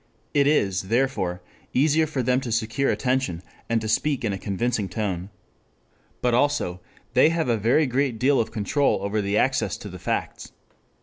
It 0.33 0.47
is, 0.47 0.87
therefore, 0.89 1.43
easier 1.75 2.07
for 2.07 2.23
them 2.23 2.41
to 2.41 2.51
secure 2.51 2.89
attention 2.89 3.43
and 3.69 3.79
to 3.81 3.87
speak 3.87 4.25
in 4.25 4.33
a 4.33 4.39
convincing 4.39 4.89
tone. 4.89 5.29
But 6.23 6.33
also 6.33 6.81
they 7.13 7.29
have 7.29 7.49
a 7.49 7.55
very 7.55 7.85
great 7.85 8.17
deal 8.17 8.39
of 8.39 8.49
control 8.49 9.03
over 9.03 9.21
the 9.21 9.37
access 9.37 9.77
to 9.77 9.89
the 9.89 9.99
facts. 9.99 10.53